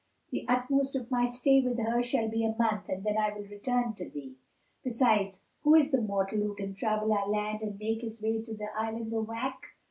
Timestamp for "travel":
6.73-7.13